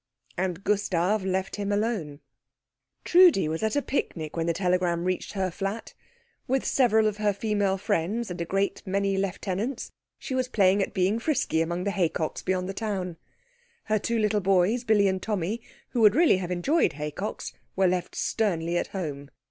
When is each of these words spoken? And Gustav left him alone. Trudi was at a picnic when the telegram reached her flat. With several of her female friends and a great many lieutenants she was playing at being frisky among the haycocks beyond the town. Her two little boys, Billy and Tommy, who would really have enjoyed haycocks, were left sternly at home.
And 0.35 0.63
Gustav 0.63 1.23
left 1.23 1.57
him 1.57 1.71
alone. 1.71 2.21
Trudi 3.05 3.47
was 3.47 3.61
at 3.61 3.75
a 3.75 3.83
picnic 3.83 4.35
when 4.35 4.47
the 4.47 4.51
telegram 4.53 5.03
reached 5.05 5.33
her 5.33 5.51
flat. 5.51 5.93
With 6.47 6.65
several 6.65 7.05
of 7.05 7.17
her 7.17 7.31
female 7.31 7.77
friends 7.77 8.31
and 8.31 8.41
a 8.41 8.45
great 8.45 8.81
many 8.83 9.15
lieutenants 9.15 9.91
she 10.17 10.33
was 10.33 10.47
playing 10.47 10.81
at 10.81 10.95
being 10.95 11.19
frisky 11.19 11.61
among 11.61 11.83
the 11.83 11.91
haycocks 11.91 12.41
beyond 12.41 12.67
the 12.67 12.73
town. 12.73 13.17
Her 13.83 13.99
two 13.99 14.17
little 14.17 14.41
boys, 14.41 14.83
Billy 14.83 15.07
and 15.07 15.21
Tommy, 15.21 15.61
who 15.89 16.01
would 16.01 16.15
really 16.15 16.37
have 16.37 16.49
enjoyed 16.49 16.93
haycocks, 16.93 17.53
were 17.75 17.85
left 17.85 18.15
sternly 18.15 18.79
at 18.79 18.87
home. 18.97 19.29